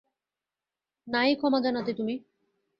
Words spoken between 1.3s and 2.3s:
ক্ষমা জানাতে তুমি।